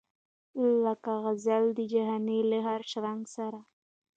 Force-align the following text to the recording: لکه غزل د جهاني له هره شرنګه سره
لکه 0.83 1.11
غزل 1.23 1.63
د 1.77 1.79
جهاني 1.93 2.39
له 2.49 2.57
هره 2.65 2.85
شرنګه 2.91 3.29
سره 3.35 3.59